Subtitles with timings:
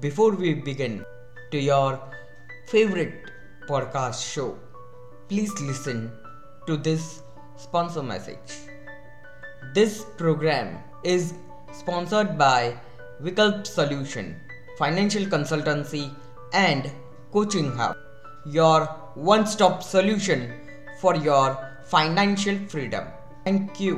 [0.00, 1.04] Before we begin
[1.50, 2.00] to your
[2.66, 3.30] favorite
[3.68, 4.58] podcast show,
[5.28, 6.12] please listen
[6.66, 7.22] to this
[7.56, 8.50] sponsor message.
[9.74, 11.34] This program is
[11.72, 12.76] sponsored by
[13.22, 14.40] Vikalp Solution,
[14.78, 16.14] Financial Consultancy
[16.52, 16.90] and
[17.32, 17.96] Coaching Hub,
[18.46, 20.52] your one stop solution
[21.00, 23.04] for your financial freedom.
[23.44, 23.94] Thank you.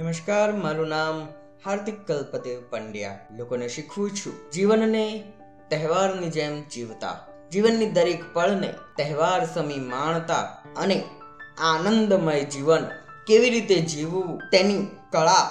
[0.00, 1.16] નમસ્કાર મારું નામ
[1.65, 3.19] હાર્દિક કલ્પદેવ પંડ્યા.
[3.37, 4.51] લોકોને શીખવું છું.
[4.51, 5.33] જીવનને
[5.69, 7.27] તહેવારની જેમ જીવતા.
[7.51, 10.41] જીવનની દરેક પળને તહેવાર સમી માણતા
[10.77, 11.03] અને
[11.59, 12.83] આનંદમય જીવન
[13.27, 15.41] કેવી રીતે જીવવું તેની કળા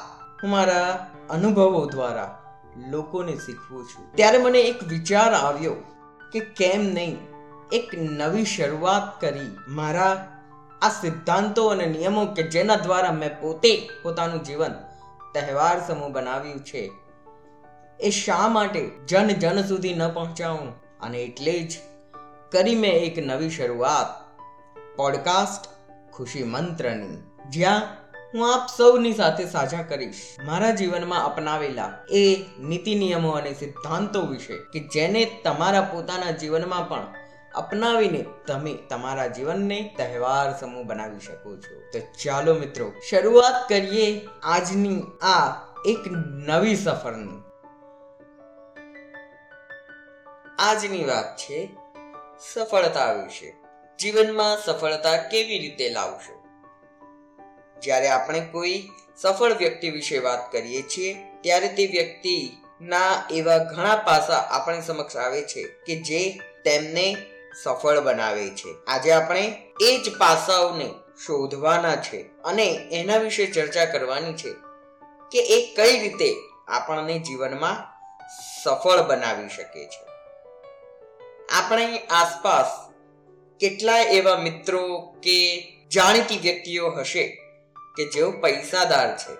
[0.43, 2.43] હું મારા અનુભવો દ્વારા
[2.91, 4.17] લોકોને શીખવું છું.
[4.17, 5.75] ત્યારે મને એક વિચાર આવ્યો
[6.33, 7.19] કે કેમ નહીં
[7.73, 10.41] એક નવી શરૂઆત કરી મારા
[10.83, 14.75] આ સિદ્ધાંતો અને નિયમો કે જેના દ્વારા મેં પોતે પોતાનું જીવન
[15.35, 16.91] તહેવાર સમૂહ બનાવ્યું છે.
[18.01, 20.69] એ શા માટે જન જન સુધી ન પહોંચાવું?
[21.01, 21.79] અને એટલે જ
[22.53, 24.37] કરી મેં એક નવી શરૂઆત.
[24.97, 25.69] પોડકાસ્ટ
[26.13, 27.23] ખુશી મંત્રની.
[27.51, 27.83] જ્યાં
[28.35, 30.37] હું આપ સૌની સાથે સાજા કરીશ.
[30.45, 37.07] મારા જીવનમાં અપનાવેલા એ નીતિ નિયમો અને સિદ્ધાંતો વિશે કે જેને તમારા પોતાના જીવનમાં પણ
[37.55, 41.81] અપનાવીને તમે તમારા જીવનને તહેવાર સમૂહ બનાવી શકો છો.
[41.93, 45.53] તો ચાલો મિત્રો, શરૂઆત કરીએ આજની આ
[45.85, 45.99] એક
[46.47, 47.43] નવી સફરની.
[50.59, 51.69] આજની વાત છે
[52.55, 53.55] સફળતા વિશે.
[54.01, 56.43] જીવનમાં સફળતા કેવી રીતે લાવશો?
[57.83, 64.37] જ્યારે આપણે કોઈ સફળ વ્યક્તિ વિશે વાત કરીએ છીએ, ત્યારે તે વ્યક્તિના એવા ઘણા પાસા
[64.37, 67.17] આપણી સમક્ષ આવે છે કે જે તેમને
[67.63, 68.85] સફળ બનાવે છે.
[68.87, 70.91] આજે આપણે એ જ પાસાઓને
[71.27, 74.53] શોધવાના છે અને એના વિશે ચર્ચા કરવાની છે
[75.33, 76.35] કે એ કઈ રીતે
[76.69, 77.77] આપણને જીવનમાં
[78.65, 80.05] સફળ બનાવી શકે છે.
[81.49, 82.91] આપણી આસપાસ
[83.61, 85.61] કેટલાય એવા મિત્રો કે
[85.93, 87.41] જાણીતી વ્યક્તિઓ હશે
[87.97, 89.33] કે જેઓ પૈસાદાર છે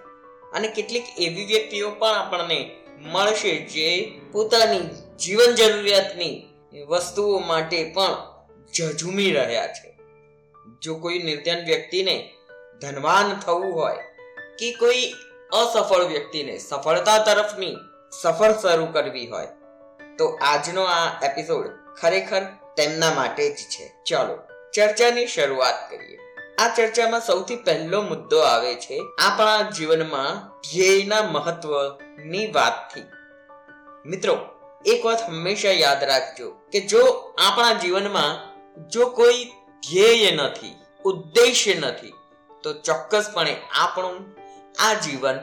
[0.51, 4.81] અને કેટલીક એવી વ્યક્તિઓ પણ આપણને મળશે જે પોતાની
[5.17, 8.17] જીવન જરૂરિયાતની વસ્તુઓ માટે પણ
[8.79, 9.99] ઝઝૂમી રહ્યા છે.
[10.83, 12.33] જો કોઈ નિર્ધન વ્યક્તિને
[12.81, 13.97] ધનવાન થવું હોય
[14.59, 15.15] કે કોઈ
[15.53, 17.77] અસફળ વ્યક્તિને સફળતા તરફની
[18.23, 19.47] સફર શરૂ કરવી હોય,
[20.19, 21.67] તો આજનો આ એપિસોડ
[22.01, 22.45] ખરેખર
[22.77, 23.93] તેમના માટે જ છે.
[24.05, 24.39] ચાલો,
[24.75, 26.19] ચર્ચાની શરૂઆત કરીએ.
[26.59, 33.03] આ ચર્ચામાં સૌથી પહેલો મુદ્દો આવે છે આપણા જીવનમાં ધ્યેયના મહત્વની વાતથી.
[34.07, 34.54] મિત્રો
[34.87, 37.01] એક વાત હંમેશા યાદ રાખજો કે જો
[37.39, 38.55] આપણા જીવનમાં
[38.89, 39.45] જો કોઈ
[39.91, 40.75] ધ્યેય નથી,
[41.05, 42.13] ઉદ્દેશ્ય નથી,
[42.63, 44.37] તો ચોક્કસપણે આપણું
[44.79, 45.39] આ જીવન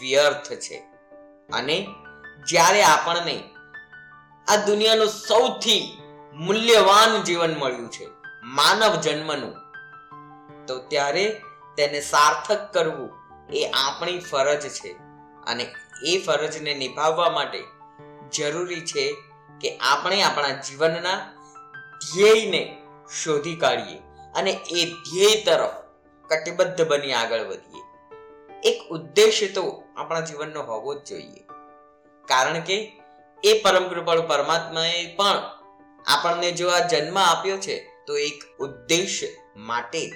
[0.00, 0.74] વ્યર્થ છે.
[1.52, 1.86] અને
[2.48, 3.42] જ્યારે આપણને
[4.48, 6.02] આ દુનિયાનું સૌથી
[6.34, 8.06] મૂલ્યવાન જીવન મળ્યું છે,
[8.42, 9.54] માનવ જન્મનું,
[10.66, 11.42] તો ત્યારે
[11.76, 13.10] તેને સાર્થક કરવું
[13.52, 14.92] એ આપણી ફરજ છે.
[15.46, 15.74] અને
[16.04, 17.64] એ ફરજને નિભાવવા માટે
[18.30, 19.16] જરૂરી છે
[19.60, 21.32] કે આપણે આપણા જીવનના
[21.92, 22.82] ધ્યેયને
[23.24, 23.98] શોધી કાઢીએ
[24.34, 25.70] અને એ ધ્યેય તરફ
[26.28, 27.82] કટિબદ્ધ બની આગળ વધીએ.
[28.64, 31.44] એક ઉદ્દેશ્ય તો આપણા જીવનનો હોવો જ જોઈએ.
[32.26, 32.92] કારણ કે
[33.44, 35.42] એ પરમ કૃપાળુ પરમાત્માએ પણ
[36.06, 39.26] આપણને જો આ જન્મ આપ્યો છે, તો એક ઉદ્દેશ્ય
[39.56, 40.12] માટે જ.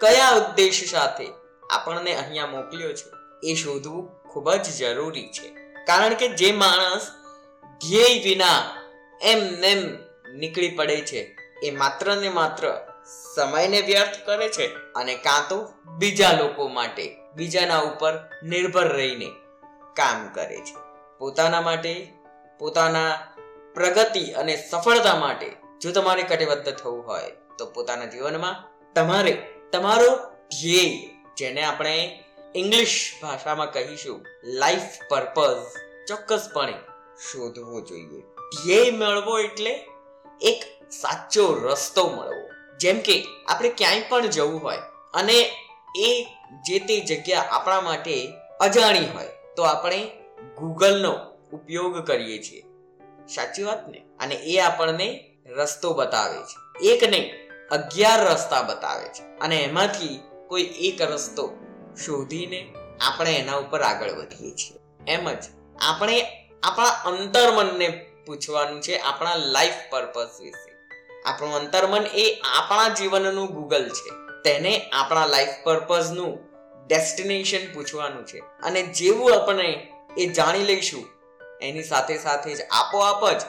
[0.00, 1.26] કયા ઉદ્દેશ સાથે
[1.70, 3.10] આપણને અહીંયા મોકલ્યો છે,
[3.46, 5.48] એ શોધવું ખૂબ જ જરૂરી છે.
[5.84, 7.21] કારણ કે જે માણસ
[7.82, 8.76] ધ્યેય વિના
[9.22, 9.96] એમ નેમ
[10.34, 11.36] નીકળી પડે છે.
[11.62, 12.86] એ માત્ર ને માત્ર
[13.34, 19.30] સમયને વ્યર્થ કરે છે અને કાં તો બીજા લોકો માટે, બીજાના ઉપર નિર્ભર રહીને
[19.96, 20.76] કામ કરે છે.
[21.18, 22.12] પોતાના માટે,
[22.58, 23.18] પોતાના
[23.74, 25.50] પ્રગતિ અને સફળતા માટે
[25.80, 28.56] જો તમારે કટિબદ્ધ થવું હોય, તો પોતાના જીવનમાં
[28.94, 29.42] તમારે
[29.72, 30.16] તમારો
[30.48, 32.24] ધ્યેય, જેને આપણે
[32.56, 35.66] ઇંગ્લિશ ભાષામાં કહીશું લાઈફ પર્પઝ
[36.08, 36.74] ચોક્કસપણે
[37.30, 38.20] શોધવો જોઈએ.
[38.64, 39.86] ધ્યેય મેળવો એટલે
[40.40, 42.48] એક સાચો રસ્તો મળવો.
[42.78, 44.76] જેમ કે આપણે ક્યાંય પણ જવું હોય
[45.14, 45.50] અને
[45.96, 46.26] એ
[46.68, 50.10] જે તે જગ્યા આપણા માટે અજાણી હોય, તો આપણે
[50.58, 51.12] ગૂગલનો
[51.52, 52.62] ઉપયોગ કરીએ છીએ.
[53.28, 54.04] સાચી વાત ને?
[54.20, 56.84] અને એ આપણને રસ્તો બતાવે છે.
[56.88, 57.32] એક નહીં,
[57.70, 59.22] અગિયાર રસ્તા બતાવે છે.
[59.22, 61.52] અને એમાંથી કોઈ એક રસ્તો
[62.04, 64.78] શોધીને આપણે એના ઉપર આગળ વધીએ છીએ.
[65.12, 65.44] એમ જ,
[65.80, 67.88] આપણે આપણા અંતર્મનને
[68.26, 70.72] પૂછવાનું છે આપણા લાઈફ પર્પઝ વિશે.
[71.22, 74.10] આપણું અંતર્મન એ આપણા જીવનનું ગૂગલ છે.
[74.42, 76.38] તેને આપણા લાઈફ પર્પઝનું
[76.86, 78.38] ડેસ્ટિનેશન પૂછવાનું છે.
[78.38, 79.88] અને જેવું આપણે
[80.18, 81.08] એ જાણી લઈશું,
[81.62, 83.42] એની સાથે સાથે જ આપોઆપ જ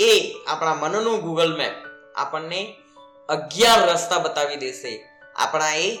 [0.00, 1.72] એ આપણા મનનું ગૂગલ મેપ
[2.16, 2.76] આપણને
[3.28, 5.98] અગિયાર રસ્તા બતાવી દેશે આપણા એ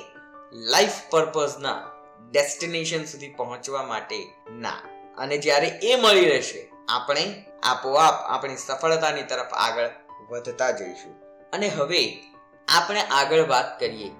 [0.52, 1.82] લાઈફ પર્પઝના
[2.30, 4.97] ડેસ્ટિનેશન સુધી પહોંચવા માટે ના.
[5.18, 9.90] અને જ્યારે એ મળી રહેશે, આપણે આપોઆપ આપણી સફળતાની તરફ આગળ
[10.30, 11.14] વધતા જઈશું.
[11.52, 12.22] અને હવે
[12.68, 14.10] આપણે આગળ વાત કરીએ,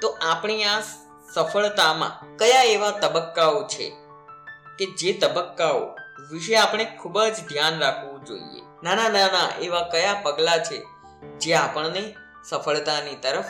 [0.00, 0.80] તો આપણી આ
[1.34, 3.92] સફળતામાં કયા એવા તબક્કાઓ છે
[4.78, 5.96] કે જે તબક્કાઓ
[6.30, 8.62] વિશે આપણે ખૂબ જ ધ્યાન રાખવું જોઈએ?
[8.82, 10.82] નાના નાના એવા કયા પગલાં છે
[11.38, 12.14] જે આપણને
[12.44, 13.44] સફળતાની તરફ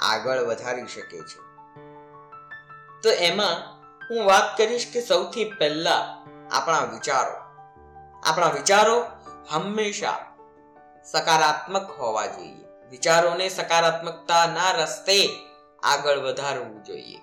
[0.00, 1.50] આગળ વધારી શકે છે?
[3.02, 3.80] તો એમાં
[4.10, 7.36] હું વાત કરીશ કે સૌથી પહેલા આપણા વિચારો.
[8.22, 9.04] આપણા વિચારો
[9.50, 10.36] હંમેશા
[11.12, 12.88] સકારાત્મક હોવા જોઈએ.
[12.90, 15.28] વિચારોને સકારાત્મકતાના રસ્તે
[15.82, 17.18] આગળ વધારવું જોઈએ.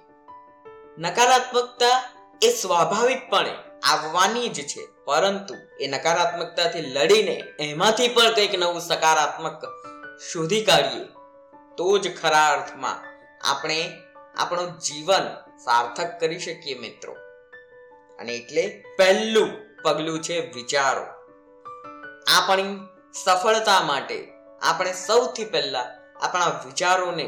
[0.97, 2.03] નકારાત્મકતા
[2.41, 9.61] એ સ્વાભાવિકપણે આવવાની જ છે, પરંતુ એ નકારાત્મકતાથી લડીને એમાંથી પણ કંઈક નવું સકારાત્મક
[10.33, 11.05] શોધી કાઢીએ,
[11.77, 12.99] તો જ ખરા અર્થમાં
[13.51, 13.91] આપણે
[14.37, 15.25] આપણું જીવન
[15.57, 17.15] સાર્થક કરી શકીએ મિત્રો.
[18.19, 18.63] અને એટલે
[18.97, 19.49] પહેલું
[19.83, 21.05] પગલું છે વિચારો.
[22.27, 22.79] આપણી
[23.25, 24.17] સફળતા માટે
[24.61, 25.87] આપણે સૌથી પહેલા
[26.21, 27.27] આપણા વિચારોને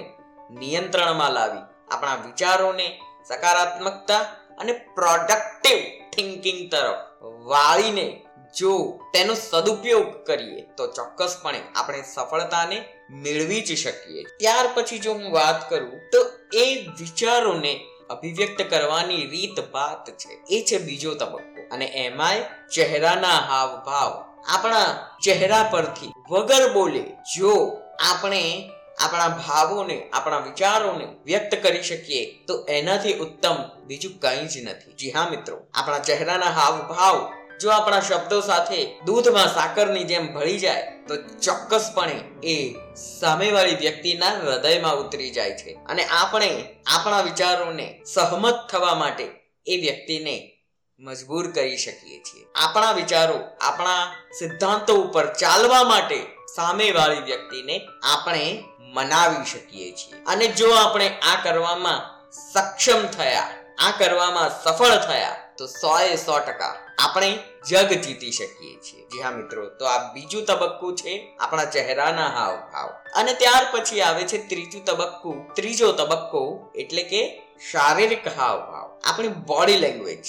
[0.52, 2.88] નિયંત્રણમાં લાવી, આપણા વિચારોને
[3.28, 4.24] સકારાત્મકતા
[4.58, 5.80] અને પ્રોડક્ટિવ
[6.12, 8.26] થિંકિંગ તરફ વાળીને
[8.58, 12.78] જો તેનો સદુપયોગ કરીએ, તો ચોક્કસપણે આપણે સફળતાને
[13.10, 14.24] મેળવી જ શકીએ.
[14.40, 16.20] ત્યાર પછી જો હું વાત કરું, તો
[16.54, 16.66] એ
[17.00, 17.74] વિચારોને
[18.10, 20.56] અભિવ્યક્ત કરવાની રીત પાત છે.
[20.56, 21.62] એ છે બીજો તબક્કો.
[21.72, 22.42] અને એમાંય
[22.76, 24.26] ચહેરાના હાવભાવ.
[24.48, 27.04] આપણા ચહેરા પરથી વગર બોલે
[27.38, 34.58] જો આપણે આપણા ભાવોને, આપણા વિચારોને વ્યક્ત કરી શકીએ, તો એનાથી ઉત્તમ બીજું કંઈ જ
[34.64, 34.94] નથી.
[34.94, 40.92] જી હા મિત્રો, આપણા ચહેરાના હાવભાવ જો આપણા શબ્દો સાથે દૂધમાં સાકરની જેમ ભળી જાય,
[41.08, 42.76] તો ચોક્કસપણે એ
[43.20, 45.74] સામેવાળી વ્યક્તિના હૃદયમાં ઉતરી જાય છે.
[45.74, 49.24] અને આપણે આપણા વિચારોને સહમત થવા માટે
[49.68, 50.52] એ વ્યક્તિને
[51.00, 52.46] મજબૂર કરી શકીએ છીએ.
[52.56, 60.24] આપણા વિચારો, આપણા સિદ્ધાંતો ઉપર ચાલવા માટે સામેવાળી વ્યક્તિને આપણે મનાવી શકીએ છીએ.
[60.28, 66.40] અને જો આપણે આ કરવામાં સક્ષમ થયા, આ કરવામાં સફળ થયા, તો સો એ સો
[66.40, 69.08] ટકા આપણે જગ જીતી શકીએ છીએ.
[69.08, 72.90] જી હા મિત્રો, તો આ બીજું તબક્કું છે આપણા ચહેરાના હાવભાવ.
[73.16, 77.42] અને ત્યાર પછી આવે છે ત્રીજું તબક્કું, ત્રીજો તબક્કો એટલે કે
[77.72, 79.00] શારીરિક હાવભાવ.
[79.04, 80.24] આપણી બોડી લેંગ્વેજ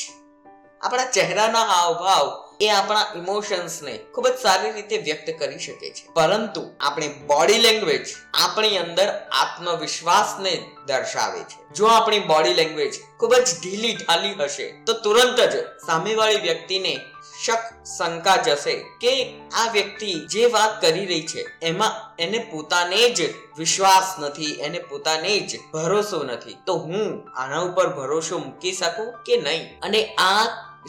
[0.81, 6.13] આપણા ચહેરાના હાવભાવ એ આપણા ઇમોશન્સને ખૂબ જ સારી રીતે વ્યક્ત કરી શકે છે.
[6.15, 11.75] પરંતુ આપણી બોડી લેંગ્વેજ આપણી અંદર આત્મવિશ્વાસને દર્શાવે છે.
[11.75, 15.57] જો આપણી બોડી લેંગ્વેજ ખૂબ જ ઢીલી ઢાલી હશે, તો તુરંત જ
[15.87, 17.01] સામેવાળી વ્યક્તિને
[17.45, 17.63] શક
[17.99, 24.17] શંકા જશે કે આ વ્યક્તિ જે વાત કરી રહી છે, એમાં એને પોતાને જ વિશ્વાસ
[24.19, 26.57] નથી, એને પોતાને જ ભરોસો નથી.
[26.67, 29.81] તો હું આના ઉપર ભરોસો મૂકી શકું કે નહીં?
[29.83, 30.45] અને આ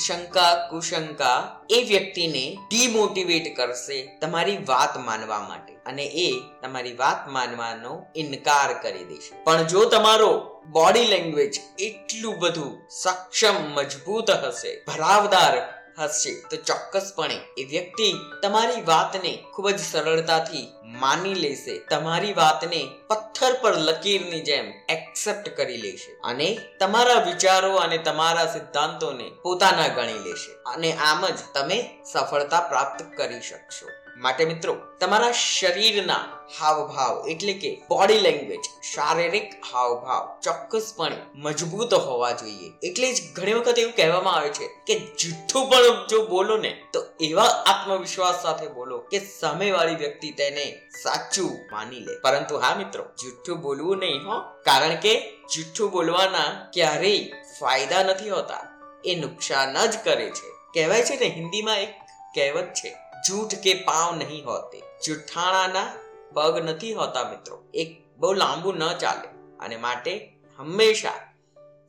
[0.07, 8.05] શંકા, કુશંકા એ વ્યક્તિને ડિમોટિવેટ કરશે તમારી વાત માનવા માટે અને એ તમારી વાત માનવાનો
[8.15, 9.43] ઇનકાર કરી દેશે.
[9.43, 16.43] પણ જો તમારો બોડી લેંગ્વેજ એટલું બધું સક્ષમ, મજબૂત હશે, ભરાવદાર હશે.
[16.49, 21.79] તો ચોક્કસપણે એ વ્યક્તિ તમારી વાતને ખૂબ જ સરળતાથી માની લેશે.
[21.79, 26.17] તમારી વાતને પથ્થર પર લકીરની જેમ એક્સેપ્ટ કરી લેશે.
[26.23, 30.51] અને તમારા વિચારો અને તમારા સિદ્ધાંતોને પોતાના ગણી લેશે.
[30.69, 34.00] અને આમ જ તમે સફળતા પ્રાપ્ત કરી શકશો.
[34.21, 36.25] માટે મિત્રો, તમારા શરીરના
[36.59, 38.59] હાવભાવ એટલે કે બોડી લેંગ્વેજ
[38.93, 42.71] શારીરિક હાવભાવ ચોક્કસપણે મજબૂત હોવા જોઈએ.
[42.83, 47.03] એટલે જ ઘણી વખત એવું કહેવામાં આવે છે કે જૂઠું પણ જો બોલો ને, તો
[47.21, 52.19] એવા આત્મવિશ્વાસ સાથે બોલો કે સામેવાળી વ્યક્તિ તેને સાચું માની લે.
[52.21, 54.39] પરંતુ હા મિત્રો જૂઠું બોલવું નહીં હો.
[54.39, 58.63] કારણ કે જૂઠું બોલવાના ક્યારેય ફાયદા નથી હોતા.
[59.05, 60.49] એ નુકસાન જ કરે છે.
[60.73, 61.89] કહેવાય છે ને, હિન્દીમાં એક
[62.35, 62.95] કહેવત છે
[63.27, 64.81] જૂઠ કે પાવ નહીં હોતે.
[65.05, 65.87] જૂઠાણાના
[66.33, 67.63] પગ નથી હોતા મિત્રો.
[67.73, 69.27] એક બહુ લાંબુ ન ચાલે.
[69.59, 71.13] અને માટે હંમેશા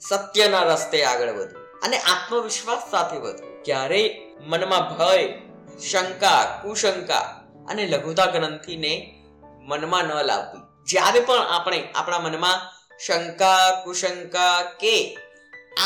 [0.01, 1.81] સત્યના રસ્તે આગળ વધવું.
[1.81, 3.63] અને આત્મવિશ્વાસ સાથે વધવું.
[3.63, 5.39] ક્યારેય મનમાં ભય,
[5.79, 10.85] શંકા, કુશંકા અને લઘુતા ગ્રંથિને મનમાં ન લાવવી.
[10.85, 12.61] જ્યારે પણ આપણે આપણા મનમાં
[12.99, 15.19] શંકા, કુશંકા કે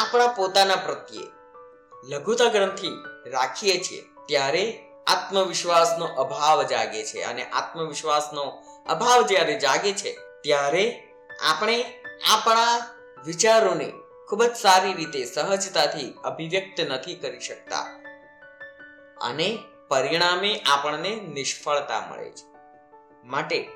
[0.00, 1.26] આપણા પોતાના પ્રત્યે
[2.08, 2.88] લઘુતા ગ્રંથિ
[3.26, 8.44] રાખીએ છીએ, ત્યારે આત્મવિશ્વાસનો અભાવ જાગે છે અને આત્મવિશ્વાસનો
[8.86, 11.02] અભાવ જ્યારે જાગે છે, ત્યારે
[11.50, 11.84] આપણે
[12.32, 13.92] આપણા વિચારોને
[14.28, 17.84] ખૂબ જ સારી રીતે સહજતાથી અભિવ્યક્ત નથી કરી શકતા
[19.20, 19.58] અને
[19.88, 22.46] પરિણામે આપણને નિષ્ફળતા મળે છે.
[23.24, 23.68] માટે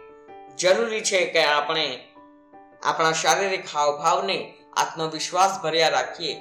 [0.58, 1.86] જરૂરી છે કે આપણે
[2.84, 6.34] આપણા શારીરિક હાવભાવને આત્મવિશ્વાસ ભર્યા રાખીએ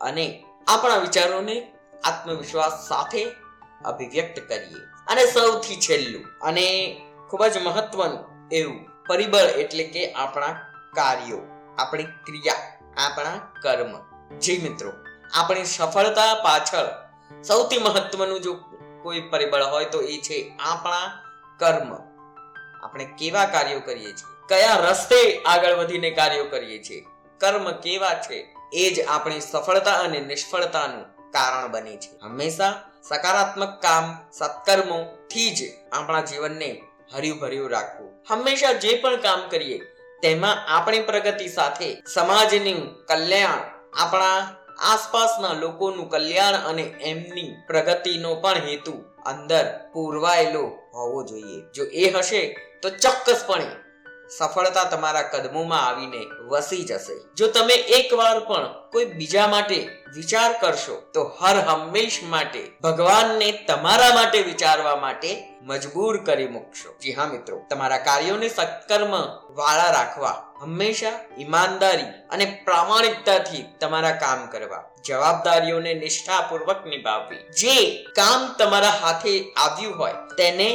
[0.00, 1.72] અને આપણા વિચારોને
[2.04, 3.41] આત્મવિશ્વાસ સાથે
[3.84, 4.80] અભિવ્યક્ત કરીએ.
[5.08, 10.52] અને સૌથી છેલ્લું, અને ખૂબ જ મહત્વનું એવું, પરિબળ એટલે કે આપણા
[10.94, 11.40] કાર્યો,
[11.78, 12.54] આપણી ક્રિયા,
[12.96, 14.12] આપણા કર્મ.
[14.38, 14.92] જી મિત્રો,
[15.34, 17.12] આપણી સફળતા પાછળ
[17.42, 18.54] સૌથી મહત્વનું જો
[19.02, 21.22] કોઈ પરિબળ હોય તો એ છે આપણા
[21.58, 21.94] કર્મ.
[22.82, 24.46] આપણે કેવા કાર્યો કરીએ છીએ?
[24.48, 27.04] કયા રસ્તે આગળ વધીને કાર્યો કરીએ છીએ?
[27.38, 28.54] કર્મ કેવા છે?
[28.72, 32.10] એ જ આપણી સફળતા અને નિષ્ફળતાનું કારણ બને છે.
[32.22, 35.60] હંમેશા સકારાત્મક કામ સત્કર્મોથી જ
[35.92, 36.70] આપણા જીવનને
[37.14, 38.10] હર્યું રાખવું.
[38.28, 39.78] હંમેશા જે પણ કામ કરીએ,
[40.22, 44.38] તેમાં આપણી પ્રગતિ સાથે સમાજનું કલ્યાણ, આપણા
[44.90, 48.94] આસપાસના લોકોનું કલ્યાણ અને એમની પ્રગતિનો પણ હેતુ
[49.26, 51.58] અંદર પૂરવાયેલો હોવો જોઈએ.
[51.74, 52.42] જો એ હશે,
[52.82, 53.68] તો ચોક્કસપણે
[54.38, 57.16] સફળતા તમારા કદમોમાં આવીને વસી જશે.
[57.36, 64.14] જો તમે એકવાર પણ કોઈ બીજા માટે વિચાર કરશો, તો હર હંમેશ માટે ભગવાનને તમારા
[64.14, 65.30] માટે વિચારવા માટે
[65.62, 66.94] મજબૂર કરી મૂકશો.
[67.02, 69.12] જી હા મિત્રો, તમારા કાર્યોને સત્કર્મ
[69.54, 77.42] વાળા રાખવા, હંમેશા ઈમાનદારી અને પ્રામાણિકતાથી તમારા કામ કરવા, જવાબદારીઓને નિષ્ઠાપૂર્વક નિભાવવી.
[77.60, 77.76] જે
[78.12, 80.68] કામ તમારા હાથે આવ્યું હોય, તેને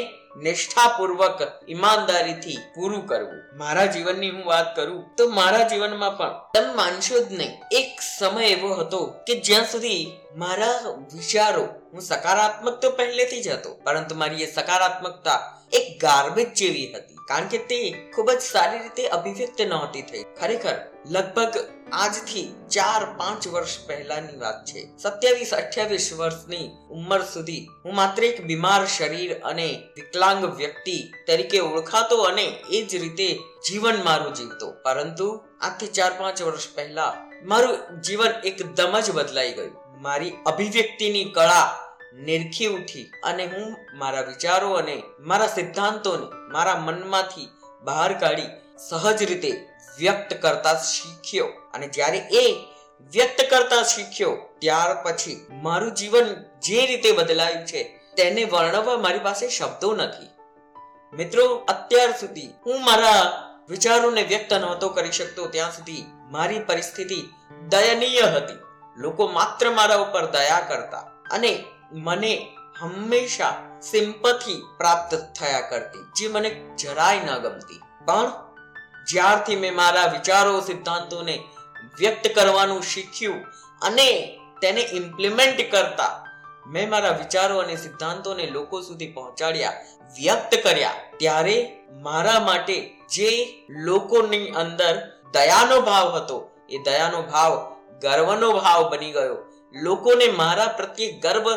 [0.43, 3.57] નિષ્ઠાપૂર્વક, ઈમાનદારીથી પૂરું કરવું.
[3.57, 6.29] મારા જીવનની હું વાત કરું, તો મારા જીવનમાં પણ.
[6.53, 7.61] તમે માનશો જ નહીં.
[7.71, 10.81] એક સમય એવો હતો કે જ્યાં સુધી મારા
[11.13, 11.67] વિચારો.
[11.93, 17.15] હું સકારાત્મક તો પહેલેથી જ હતો, પરંતુ મારી એ સકારાત્મકતા એક ગાર્બેજ જેવી હતી.
[17.27, 20.23] કારણ કે તે ખૂબ જ સારી રીતે અભિવ્યક્ત નહોતી થઈ.
[20.23, 20.75] ખરેખર,
[21.05, 24.87] લગભગ આજથી ચાર પાંચ વર્ષ પહેલાની વાત છે.
[24.97, 32.17] સત્યાવીસ, અઠ્યાવીસ વર્ષની ઉંમર સુધી હું માત્ર એક બીમાર શરીર અને વિકલાંગ વ્યક્તિ તરીકે ઓળખાતો
[32.21, 33.39] અને એ જ રીતે
[33.69, 34.71] જીવન મારું જીવતો.
[34.71, 39.86] પરંતુ આજથી ચાર પાંચ વર્ષ પહેલા મારું જીવન એકદમ જ બદલાઈ ગયું.
[40.01, 41.79] મારી અભિવ્યક્તિની કળા
[42.13, 47.47] નિરખી ઉઠી અને હું મારા વિચારો અને મારા સિદ્ધાંતોને મારા મનમાંથી
[47.83, 48.47] બહાર કાઢી
[48.89, 51.45] સહજ રીતે વ્યક્ત કરતા શીખ્યો.
[51.45, 52.53] અને જ્યારે એ
[53.11, 57.83] વ્યક્ત કરતા શીખ્યો, ત્યાર પછી મારું જીવન જે રીતે બદલાયું છે,
[58.17, 60.27] તેને વર્ણવવા મારી પાસે શબ્દો નથી.
[61.13, 65.45] મિત્રો, અત્યાર સુધી હું મારા વિચારોને વ્યક્ત નહોતો કરી શકતો.
[65.45, 67.23] ત્યાં સુધી મારી પરિસ્થિતિ
[67.69, 68.66] દયનીય હતી.
[68.97, 71.51] લોકો માત્ર મારા ઉપર દયા કરતા અને
[72.07, 72.33] મને
[72.81, 77.81] હંમેશા સિમ્પથી પ્રાપ્ત થયા કરતી, જે મને જરાય ન ગમતી.
[78.05, 78.27] પણ
[79.07, 81.35] જ્યારથી મેં મારા વિચારો, સિદ્ધાંતોને
[81.99, 83.41] વ્યક્ત કરવાનું શીખ્યું
[83.81, 84.07] અને
[84.61, 86.13] તેને ઇમ્પ્લિમેન્ટ કરતા,
[86.67, 89.77] મેં મારા વિચારો અને સિદ્ધાંતોને લોકો સુધી પહોંચાડ્યા,
[90.17, 91.57] વ્યક્ત કર્યા, ત્યારે
[92.01, 92.77] મારા માટે
[93.09, 93.31] જે
[93.85, 94.93] લોકોની અંદર
[95.33, 96.37] દયાનો ભાવ હતો,
[96.69, 97.53] એ દયાનો ભાવ
[97.99, 99.37] ગર્વનો ભાવ બની ગયો.
[99.73, 101.55] લોકોને મારા પ્રત્યે ગર્વ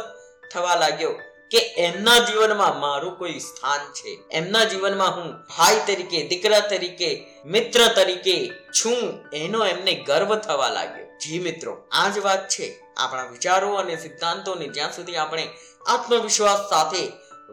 [0.52, 1.12] થવા લાગ્યો
[1.50, 4.18] કે એમના જીવનમાં મારું કોઈ સ્થાન છે.
[4.30, 11.06] એમના જીવનમાં હું ભાઈ તરીકે, દીકરા તરીકે, મિત્ર તરીકે છું એનો એમને ગર્વ થવા લાગ્યો.
[11.06, 12.80] જી મિત્રો, આ જ વાત છે.
[12.96, 15.48] આપણા વિચારો અને સિદ્ધાંતોને જ્યાં સુધી આપણે
[15.86, 17.12] આત્મવિશ્વાસ સાથે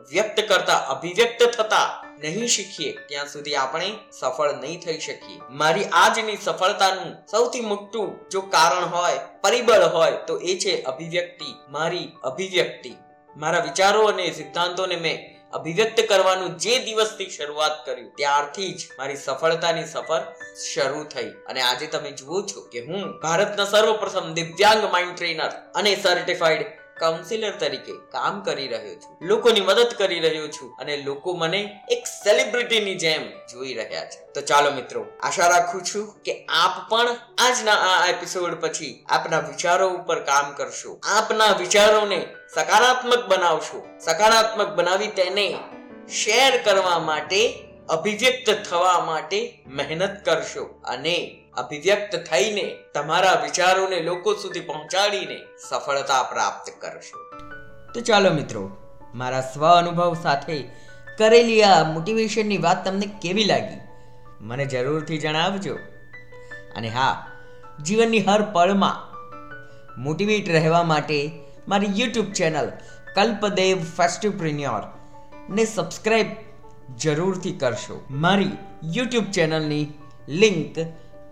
[0.10, 5.40] વ્યક્ત કરતા, અભિવ્યક્ત થતા નહીં શીખીએ, ત્યાં સુધી આપણે સફળ નહીં થઈ શકીએ.
[5.50, 12.12] મારી આજની સફળતાનું સૌથી મોટું જો કારણ હોય, પરિબળ હોય, તો એ છે અભિવ્યક્તિ, મારી
[12.24, 12.94] અભિવ્યક્તિ.
[13.38, 15.18] મારા વિચારો અને સિદ્ધાંતોને મેં
[15.54, 20.22] અભિવ્યક્ત કરવાનું જે દિવસથી શરૂઆત કર્યું, ત્યારથી જ મારી સફળતાની સફર
[20.74, 21.30] શરૂ થઈ.
[21.50, 26.66] અને આજે તમે જુઓ છો કે હું ભારતના સર્વપ્રથમ દિવ્યાંગ માઇન્ડ ટ્રેનર અને સર્ટિફાઈડ
[27.00, 29.18] કાઉન્સિલર તરીકે કામ કરી રહ્યો છું.
[29.22, 34.34] લોકોની મદદ કરી રહ્યો છું અને લોકો મને એક સેલિબ્રિટીની જેમ જોઈ રહ્યા છે.
[34.34, 39.90] તો ચાલો મિત્રો, આશા રાખું છું કે આપ પણ આજના આ એપિસોડ પછી આપના વિચારો
[39.90, 41.00] ઉપર કામ કરશો.
[41.04, 43.86] આપના વિચારોને સકારાત્મક બનાવશો.
[44.00, 45.58] સકારાત્મક બનાવી તેને
[46.10, 54.60] શેર કરવા માટે અભિવ્યક્ત થવા માટે મહેનત કરશો અને અભિવ્યક્ત થઈને તમારા વિચારોને લોકો સુધી
[54.60, 55.38] પહોંચાડીને
[55.70, 57.32] સફળતા પ્રાપ્ત કરશો.
[57.94, 58.78] તો ચાલો મિત્રો,
[59.16, 60.64] મારા સ્વ અનુભવ સાથે
[61.18, 63.80] કરેલી આ મોટિવેશનની વાત તમને કેવી લાગી?
[64.42, 65.76] મને જરૂરથી જણાવજો.
[66.76, 67.32] અને હા,
[67.84, 69.08] જીવનની હર પળમાં
[70.04, 71.32] મોટિવેટ રહેવા માટે
[71.68, 72.72] મારી યુટ્યુબ ચેનલ
[73.16, 74.82] કલ્પદેવ ફેસ્ટિવપ્રિન્યોર
[75.50, 76.47] ને સબસ્ક્રાઈબ
[76.96, 78.06] જરૂરથી કરશો.
[78.12, 78.52] મારી
[78.84, 79.94] યુટ્યુબ ચેનલની
[80.30, 80.78] લિંક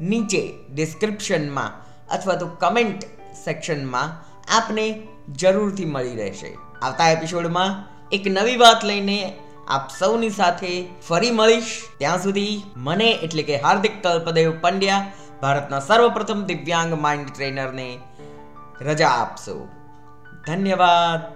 [0.01, 1.71] નીચે ડિસ્ક્રિપ્શનમાં
[2.09, 3.03] અથવા તો કમેન્ટ
[3.45, 4.09] સેક્શનમાં
[4.57, 6.57] આપને જરૂરથી મળી રહેશે.
[6.81, 9.33] આવતા એપિસોડમાં એક નવી વાત લઈને
[9.67, 11.81] આપ સૌની સાથે ફરી મળીશ.
[11.97, 17.97] ત્યાં સુધી મને એટલે કે હાર્દિક કલ્પદેવ પંડ્યા, ભારતના સર્વપ્રથમ દિવ્યાંગ માઇન્ડ ટ્રેનરને
[18.81, 19.67] રજા આપશો.
[20.47, 21.34] ધન્યવાદ.